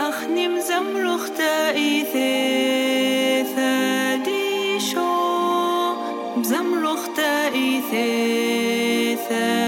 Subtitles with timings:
[0.00, 2.24] أخنم زمرخ تأيثي
[3.56, 5.00] ثاديشو
[6.42, 8.06] زمرخ تأيثي
[9.16, 9.59] ثاديشو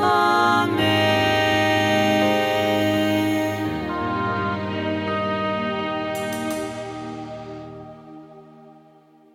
[0.00, 0.39] Love.